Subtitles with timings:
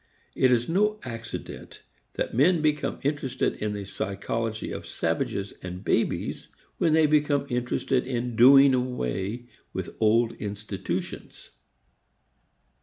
[0.33, 1.83] It is no accident
[2.15, 6.47] that men became interested in the psychology of savages and babies
[6.79, 11.51] when they became interested in doing away with old institutions.